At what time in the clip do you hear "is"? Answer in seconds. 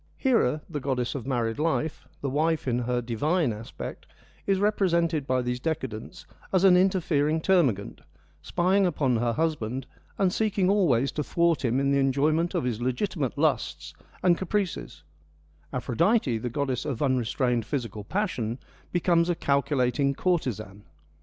4.47-4.57